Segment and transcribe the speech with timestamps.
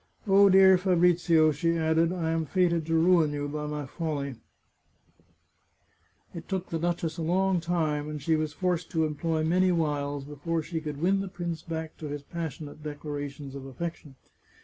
[0.25, 4.33] Oh, dear Fabrizio," she added," I am fated to ruin you by my folly!"
[6.33, 10.25] It took the duchess a long time, and she was forced to employ many wiles,
[10.25, 14.15] before she could win the prince back to his passionate declarations of aflfection.